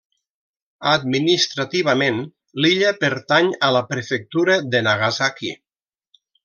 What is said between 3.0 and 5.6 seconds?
pertany a la Prefectura de Nagasaki.